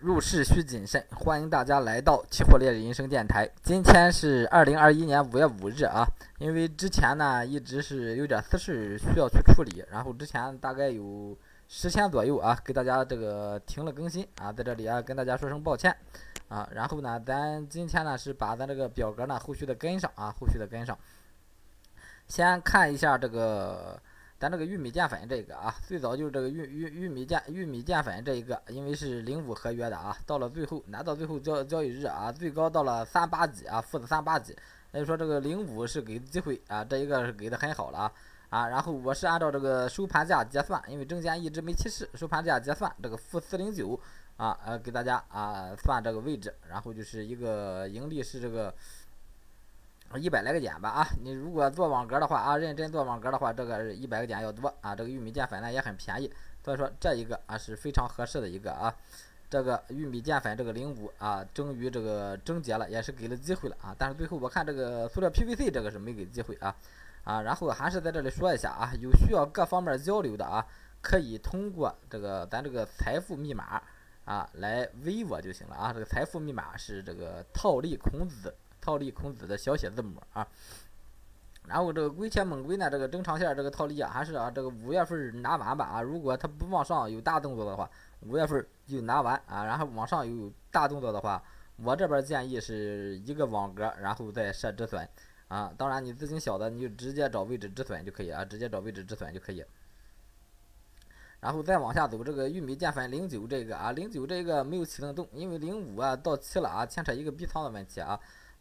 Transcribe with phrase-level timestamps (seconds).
[0.00, 3.50] 入市需谨慎，欢迎大家来到期货猎人生电台。
[3.64, 6.06] 今天是二零二一年五月五日啊，
[6.38, 15.92] 因为之前呢一直是有点私事需要去处理，然后之前大概有十天左右啊，给大家这个停了更新啊，在这里啊跟大家说声抱歉
[16.46, 16.68] 啊。
[16.72, 20.96] 然后呢，咱今天呢是把咱这个表格呢后续的跟上啊，后续的跟上。
[22.28, 24.00] 先看一下这个。
[24.38, 34.56] 咱这个玉米淀粉这个啊，最早就是这个玉玉玉米淀玉米淀粉这一个，因为是零五合约的啊，到了最后拿到最后交交易日啊，最高到了三八几啊，负的三八几，
[34.92, 38.12] 也就说这个零五是给机会啊，这一个是给的很好了啊
[38.50, 43.98] 啊，然后我是按照这个收盘价结算，因为中间一直没提示，收盘价结算这个负四零九
[44.36, 48.72] 啊呃给大家啊算这个位置，然后就是一个盈利是这个。
[50.16, 51.06] 一百来个点吧啊！
[51.22, 54.94] 你如果做网格的话啊，认真做网格的话，这个一百个点要多啊。
[54.94, 56.32] 这个玉米淀粉呢也很便宜，
[56.64, 58.94] 所以说这一个啊是非常合适的一个啊。
[59.50, 63.94] 这个玉米淀粉这个零五啊，终于这个终结了，也是给了机会了啊。
[63.98, 66.74] 但是最后我看这个塑料 PVC 这个是没给机会啊
[67.24, 67.42] 啊。
[67.42, 70.64] 然后还是在这里说一下啊，有需要各方面交流的啊，
[71.02, 73.82] 可以通过这个咱这个财富密码
[74.24, 75.92] 啊来微我就行了啊。
[75.92, 78.54] 这个财富密码是这个套利孔子。
[78.88, 80.48] 套利孔子的小写字母啊，
[81.66, 91.42] 然后这个龟前猛龟呢，这个中长线这个套利啊，还是啊这个五月份拿完吧啊，如果它不往上有大动作的话，五月份就拿完啊，然后往上有大动作的话，
[91.76, 95.06] 我这边建议是一个网格，然后再设止损
[95.48, 99.62] 啊，当然你资金小的你就直接找位置止损就可以啊，直接找位置止损就可以。
[101.40, 108.18] 然后再往下走，这个玉米淀粉零九这个啊，零九这个没有启动动，因为零五啊到期了啊，牵扯一个逼仓的问题啊。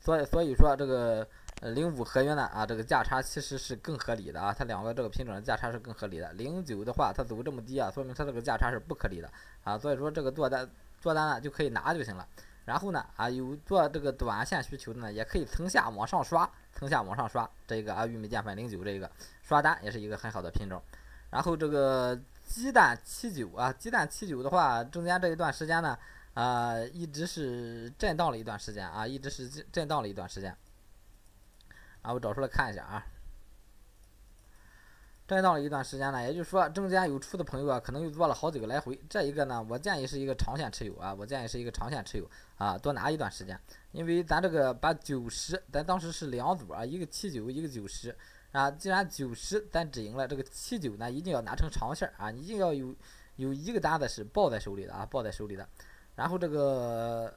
[0.07, 1.27] 所以所以说这个
[1.63, 6.31] 零五合约呢啊这个价差其实是更合理的啊，它两个这个品种的价差是更合理的。
[6.31, 9.29] 零九的话它走这么低啊，说明它这个价差是不合理的
[9.65, 9.77] 啊。
[9.77, 10.65] 所以说这个做单
[11.01, 12.25] 做单呢就可以拿就行了。
[12.63, 19.11] 然后呢啊有做这个短线需求的呢，也可以层下往上刷，层下往上刷这个啊玉米淀粉零九这个
[19.43, 20.81] 刷单也是一个很好的品种。
[21.31, 25.99] 然后这个鸡蛋七九啊鸡蛋七九的话，中间这一段时间呢。
[26.37, 30.55] 啊，一直是震荡了一段时间啊，一直是震荡了一段时间。
[32.03, 33.03] 啊，我找出来看一下啊，
[35.27, 39.01] 震荡了一段时间呢，也就是说中间有出的朋友啊，可能又做了好几个来回。
[39.09, 43.59] 这一个呢，我建议是一个长线持有啊，我建议是一个长线持有啊，多拿一段时间。
[43.91, 48.15] 因为咱这个把九十，咱当时是两组啊，一个七九，一个九十
[48.51, 48.69] 啊。
[48.69, 52.95] 既然九十咱止盈了，这个七九呢，一定要拿成长线啊，一定要有
[53.37, 55.67] 有一个单子是抱在手里的啊，抱在手里的。
[56.17, 57.31] 然后这个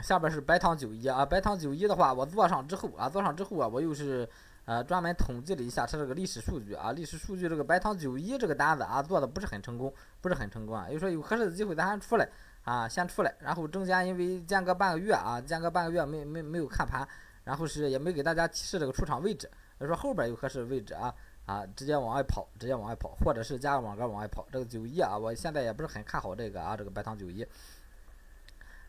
[0.00, 4.26] 下边是白糖九一啊，白糖九一的话，我做上之后啊，做上之后啊，我又是
[4.64, 9.92] 呃专门统计了一下它这个历史数据啊，历史数据这个白糖九一这个单子啊做的不是很成功，
[10.22, 12.26] 不是很成功啊，就说有合适的机会咱还出来
[12.64, 17.06] 啊，先出来，然后中间因为间隔半个月啊，间隔半个月没没没有看盘，
[17.44, 21.14] 然后是也没给大家提示这个出场位置，就说后边有合适的位置啊
[21.44, 27.46] 啊，直接往外跑，直接往外跑，或者是加个网格往外跑，这个九一啊，我现在也不是很看好这个啊，这个白糖九一。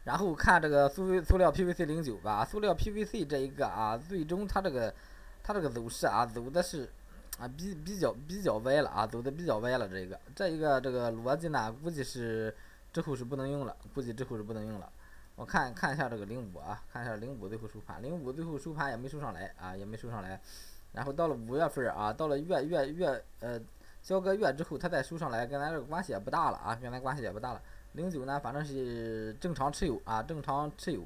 [0.05, 4.93] 然后看这个塑塑料 PVC 零九吧，塑料 PVC 这一个啊，最终它这个
[5.43, 6.89] 它这个走势啊，走的是
[7.37, 9.87] 啊比比较比较歪了啊，走的比较歪了。
[9.87, 12.55] 这一个这一个这个逻辑呢，估计是
[12.91, 14.91] 之后是不能用了，估计之后是不能用了。
[15.35, 20.39] 我看看一下这个零五啊，看一下零五最后收盘，零五最后收盘也没收上来啊，也没收上来。
[20.91, 23.59] 然后到了五月份啊，到了月月月呃
[24.01, 27.61] 交个月之后，它再收上来，跟咱这个关系也不大了啊，跟咱关系也不大了。
[27.93, 31.01] 零九呢，反正是正常持有啊，正常持有。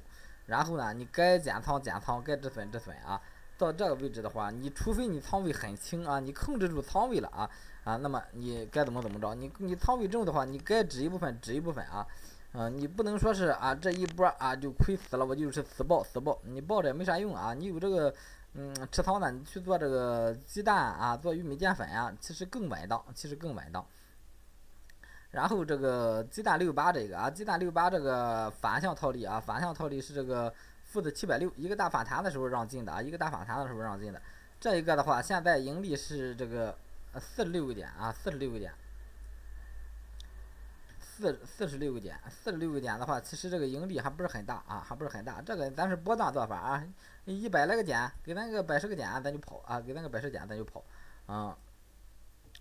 [0.46, 3.22] 然后呢，你该减仓减仓，该止损止损啊。
[3.58, 7.50] 到这个位置的话，你除非你仓位很轻啊，你控制住仓位了啊
[7.84, 9.34] 啊，那么你该怎么怎么着？
[9.36, 12.06] 你你仓位重的话，你该止一部分止一部分啊。
[12.54, 17.54] 嗯，你不能说是啊这一波啊就亏死了，我就是死抱死抱，你抱着也没啥用啊。
[17.54, 18.14] 你有这个
[18.54, 23.86] 嗯持仓呢，你去做这个鸡蛋啊，做玉米淀粉啊，其实更稳当，其实更稳当。
[25.34, 30.53] 然后这个鸡蛋六八这个啊，鸡蛋六八这个反向套利啊，反向套利是这个
[30.84, 34.22] 负的七百六，一个大反弹的时候让进的啊，一个大反弹的时候让进的。
[34.59, 36.78] 这一个的话，现在盈利是这个
[37.20, 38.72] 四十六个点啊，四十六个点，
[41.00, 45.41] 四四十六个点，四十六个点的话，其实这个盈利还不是很大啊，还不是很大。
[45.41, 46.84] 这个咱是波段做法啊，
[47.26, 50.84] 一百来个点，给咱个百十个点，咱就跑啊，给咱个百十点，咱就跑，
[51.26, 51.58] 啊。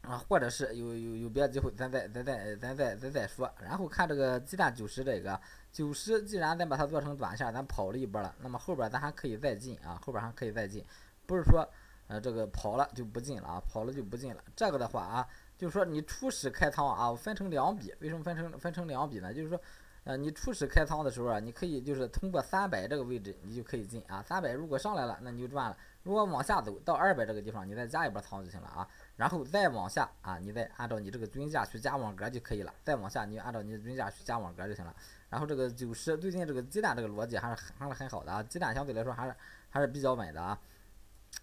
[0.03, 3.49] 啊，或者是有有有别的机会，咱再咱再咱再咱再说。
[3.61, 5.41] 然后看这个鸡蛋九十这个
[5.73, 10.85] 九十，既然咱把它做成短线，咱跑了一波了，那么后边咱还可以再进啊，后边还可以再进，
[11.25, 11.67] 不是说
[12.09, 14.43] 呃这个跑了就不进了啊，跑了就不进了。
[14.57, 19.33] 这个的话啊，就是说你初始开仓啊，分成两笔，为什么分成分成两笔呢？
[19.33, 19.61] 就是说
[20.05, 24.21] 呃，你初始开仓的时候啊，你可以就是通过三百这个位置，你就可以进啊。
[24.21, 28.89] 三百如果上来了，那你就赚了；如果往下走到二百这个地方，你再加一波仓就行了啊。
[29.17, 32.73] 然后再往下啊，你再按照你这个均价去加网格就可以了。
[32.83, 34.95] 再往下，你按照你的均价去加网格就行了。
[35.29, 39.35] 然后这个九十最近这个鸡蛋这个逻辑还是还是很好的啊，鸡蛋相对来说还是
[39.71, 40.59] 还是比较稳的啊。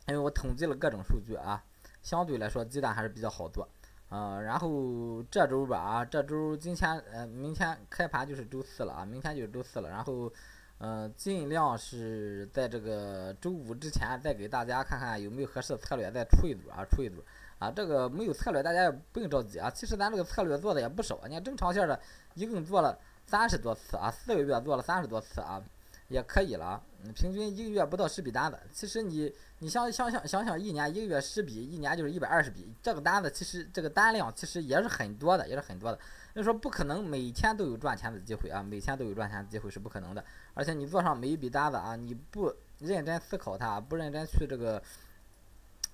[0.08, 1.64] 因为我统计了各种数据啊，
[2.02, 3.68] 相对来说鸡蛋还是比较好做。
[4.10, 9.88] 呃，然后这周吧啊，这周今天呃，明天开盘就是周四了啊，明天就是周四了。
[9.88, 10.32] 然后，
[10.80, 17.24] 嗯，尽量是在这个周五之前再给大家看看有没有合适的策略再出一组啊，出一组
[17.60, 17.72] 啊。
[17.72, 19.70] 这个没有策略，大家也不用着急啊。
[19.70, 22.00] 其实咱这个策略做的也不少，你看正常线的
[22.34, 22.98] 一共做了
[23.28, 25.62] 三十多次啊，四个月做了三十多次啊。
[26.10, 26.82] 也可以了，
[27.14, 28.60] 平均一个月不到十笔单子。
[28.74, 32.68] 其实你你想想想想想，一年一个月十笔，一年就是一百二十笔。
[32.82, 36.00] 这个单子其实这个单量其实也是很多的，也是很多的。
[36.34, 40.26] 就说不可能每天都有赚钱的机会啊，每天都有赚钱的机会是不可能的。
[40.56, 44.82] 而且你做上每一笔单子啊，你不认真思考它，不认真去这个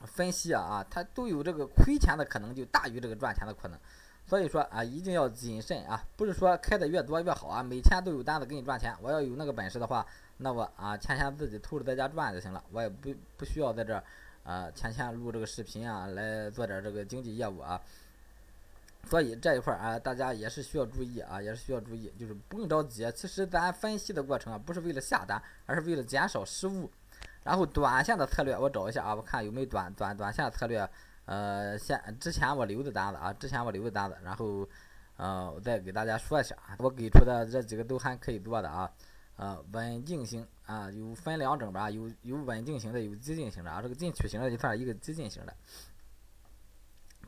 [0.01, 3.79] 分析啊啊，它都有这个亏钱的可能就大于这个赚钱的可能。
[4.27, 6.03] 所以说啊，一定要谨慎啊！
[6.15, 8.91] 不是说开的越多越好啊，每天都有单子给你赚钱。
[8.99, 10.03] 我要有那个本事的话，
[10.37, 14.03] 那我啊，天天自己偷着在家赚就行了，我也不不需要在这儿
[14.43, 17.79] 啊，天天录这个视频啊，来做点这个经济业务啊。
[19.07, 23.07] 所以这一块啊，大家也是需要注意啊，也是需要注意，就是不用着急。
[23.15, 26.89] 其实咱分析的过程啊，不是为了下单，而是为了减少失误。
[27.45, 30.89] 然后短线的策略，我找一下啊，我看有没有短短短线策略。
[31.25, 34.67] 呃，现之前我留的单子啊，之前我留的单子，然后，
[35.15, 38.91] 呃，我再给大家说一下，我给出的这几个都还可以做的啊，
[39.35, 45.55] 呃，稳定型啊，有分两种吧，有有稳定型的，有激进型的啊，这个进取型的就算一个激进型的。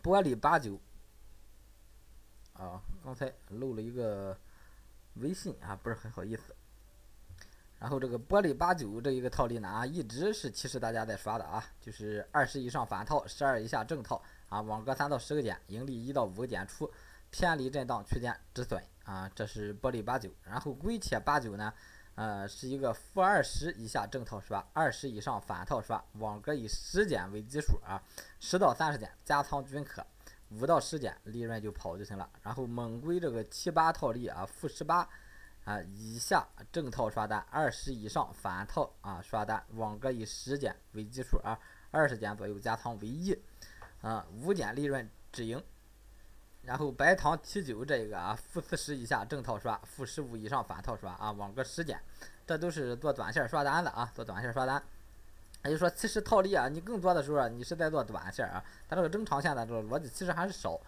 [0.04, 0.80] 玻璃八九，
[2.54, 4.38] 啊，刚才漏了一个
[5.16, 6.56] 微信啊，不是很好意思。
[7.80, 14.20] 然后这个玻璃八九这一个套利呢啊，一直是其实大家在刷的啊，就是二十以上反套，十二以下正套
[14.50, 16.92] 啊，网格三到十个点，盈利一到五个点出，
[17.30, 20.32] 偏离震荡区间止损啊，这是玻璃八九。
[20.44, 21.72] 然后硅铁八九呢，
[22.16, 28.02] 呃，是一个负二十以下正套刷，二十以上反套刷，网格以十点为基数啊，
[28.40, 30.04] 十到三十点加仓均可，
[30.50, 32.28] 五到十点利润就跑就行了。
[32.42, 35.08] 然后猛硅这个七八套利啊，负十八。
[35.68, 41.60] 啊，以下正套刷单，二十以上反套啊刷单，网格以十点为基数啊，
[41.92, 43.38] 二十点左右加仓为宜，
[44.02, 45.62] 啊，五点利润止盈。
[46.62, 52.00] 然后白糖 T 九这个啊，负四十以下正套刷，负十五以上反套刷啊，网格十点，
[52.46, 54.82] 这都是做短线刷单的啊，做短线刷单。
[55.66, 60.80] 也就是说，其实套利啊，你更多的时候啊，你是在做短线啊，它这个中长线的这个逻辑其实还是少。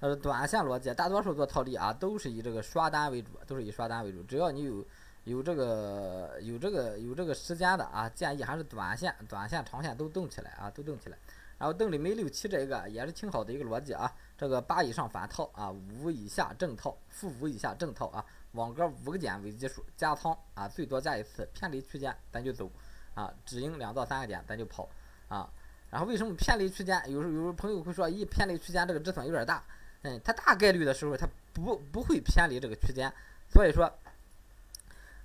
[0.00, 4.22] 呃，短线逻辑，大多数做套利啊，都是以这个刷单为主，都是以刷单为主。
[4.22, 4.82] 只要你有
[5.24, 11.18] 有这个有这个有这个时间的啊，建议还是短线、短线、长线都动起来啊，都动起来。
[11.58, 22.70] 然后邓丽梅六七这一个也是挺好的一个逻辑啊，这个八以上反套啊，五以下正套，负五以下正套啊，网格五个点为基数，加仓啊，最多加一次，偏离区间咱就走
[23.12, 24.88] 啊，止盈两到三个点咱就跑
[25.28, 25.46] 啊。
[25.90, 26.98] 然后为什么偏离区间？
[27.08, 29.62] 有时候有时候朋友会说，一偏离区间这个止损有点大。
[30.02, 33.12] 嗯，它大概率的时候，它不不会偏离这个区间，
[33.52, 33.92] 所以说，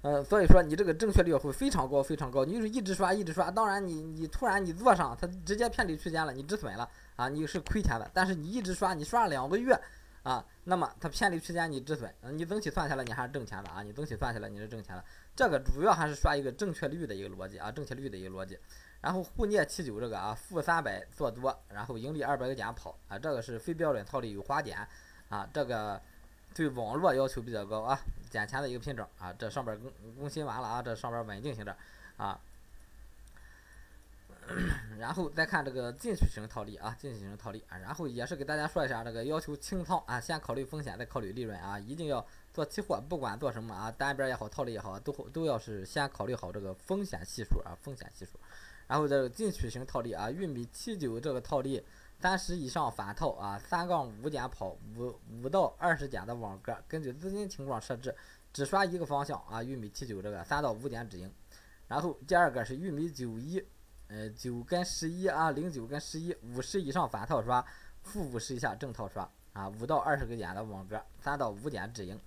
[0.01, 2.43] 呃，所以说你这个正确率会非常高，非常高。
[2.43, 8.11] 你就是一直刷，一直刷，当然你你突然你做上，它直接偏离区间了，你止损了啊，你是亏钱的。
[8.13, 9.79] 但是你一直刷，你刷了两个月
[10.23, 15.03] 啊，那么它偏离区间你止损，你整体算下来你还是挣钱的啊，你整体算下来你是挣钱的。
[15.35, 18.57] 这个主要还是刷一个正确率的一个逻辑啊，正确率的一个逻辑。
[19.05, 24.79] 然后沪镍七九这个啊，负三百做多，然后盈利二百个点跑啊，这个是非标准套利有花点
[25.29, 26.01] 啊，这个
[26.55, 27.99] 对网络要求比较高啊，
[28.31, 31.77] 捡钱的一个品种啊，这上边更更新完了啊，这上边稳定型的
[32.17, 32.39] 啊，
[34.97, 48.39] 然后再看这个进取型套利啊，进取型套利啊，然后也是给大家说一下这个要求清仓啊，先考虑风险再考虑利润啊，一定要做期货，不管做什么啊，单边也好，套利也好，都都要是先考虑好这个风险系数啊，风险系数。
[48.87, 51.83] 然后这个进取型套利啊，玉米七九这个套利，
[52.19, 58.15] 三十以上反套啊，三杠五点跑五五到二十点的网格，根据资金情况设置，
[58.53, 61.33] 只刷一个方向啊，玉米七九这个三到五点止盈。
[61.87, 63.65] 然后第二个是玉米九一，
[64.07, 67.65] 呃九跟十一啊，零九跟十一，五十以上反套刷，
[68.03, 72.19] 负五十以下正套刷啊，五到二十个点的网格，三到五点止盈。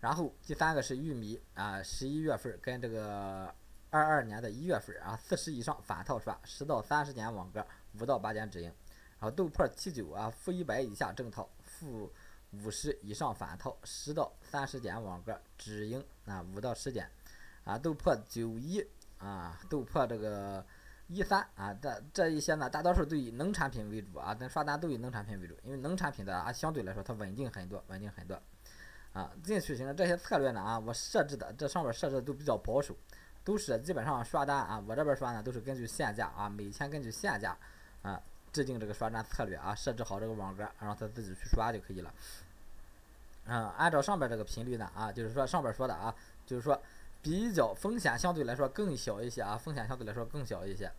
[0.00, 3.54] 然后第三个是玉米啊，十一月份跟这个。
[3.90, 7.66] 二二年的一月份啊，四十以上反套刷，十到三十点网格，
[7.98, 8.72] 五到八点止盈。
[9.18, 12.10] 然后豆粕七九啊，负一百以下正套，负
[12.52, 17.06] 五十以上反套，十到三十点网格止盈啊，五到十点
[17.64, 18.82] 啊，豆破九一
[19.18, 20.64] 啊，豆破这个
[21.08, 28.40] 一三啊，这这一些呢，大多数都以农产品为主啊，咱刷单都以农产品为主，因为农产品的啊，相对来说它稳定很多，稳定很多
[29.12, 29.30] 啊。
[29.44, 32.96] 进取型的这些策略呢啊，我设置的这上面设置的都比较保守，
[33.50, 37.56] 都是基本上刷单啊，我这边刷呢都是根据现价啊，每天根据现价
[38.02, 38.20] 啊。
[38.52, 42.12] 制定这个刷单策略啊，设置好这个网格，让他自己去刷就可以了。
[43.46, 46.12] 嗯，按照上边这个频率呢啊，就是说上边说的啊，
[46.46, 46.76] 就是说
[47.22, 50.90] 比较风险相对来说更小一些啊，风险相对来说更小一些。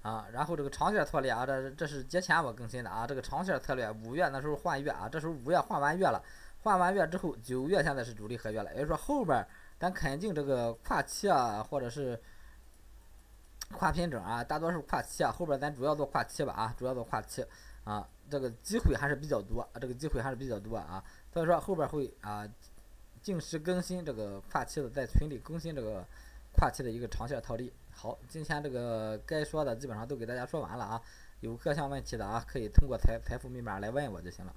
[0.00, 6.24] 啊，然后这个长线策略啊，这这是节前我更新的啊，这个长线策略五月那时候换月啊，这时候五月换完月了，
[6.62, 9.46] 换完月之后九月现在是主力合约了，也就是说后边
[9.78, 12.20] 咱肯定这个跨期啊，或者是。
[13.70, 17.44] 跨品种啊，大多数跨期啊，后边咱主要做跨期吧啊，主要做跨期
[17.84, 21.04] 啊，这个机会还是比较多，这个机会还是比较多啊，
[21.34, 22.48] 所以说后边会啊，
[23.22, 26.02] 定时更新这个跨期的，在群里更新这个
[26.56, 27.70] 跨期的一个长线套利。
[27.90, 31.02] 好，今天这个该说的基本上都给大家说完了啊，
[31.40, 34.54] 有各项问题的啊，可以通过财财富密码来问我就行了。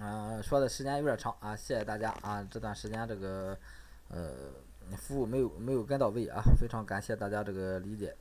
[0.00, 3.56] 嗯，说的时间有点长啊，谢谢大家啊，这段时间这个
[4.08, 4.30] 呃。
[4.96, 8.14] 服务没有没有跟到位啊，非常感谢大家这个理解。